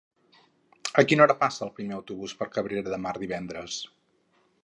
A 1.01 1.03
quina 1.11 1.23
hora 1.25 1.35
passa 1.43 1.65
el 1.67 1.71
primer 1.81 1.95
autobús 1.99 2.35
per 2.41 2.49
Cabrera 2.57 2.85
de 2.95 3.01
Mar 3.05 3.15
divendres? 3.27 3.77